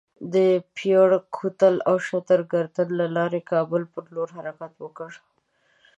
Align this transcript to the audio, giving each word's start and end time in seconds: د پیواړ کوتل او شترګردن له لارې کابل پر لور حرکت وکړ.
د 0.33 0.35
پیواړ 0.75 1.11
کوتل 1.35 1.75
او 1.89 1.95
شترګردن 2.07 2.87
له 2.99 3.07
لارې 3.15 3.41
کابل 3.51 3.83
پر 3.93 4.03
لور 4.13 4.29
حرکت 4.37 4.73
وکړ. 4.79 5.09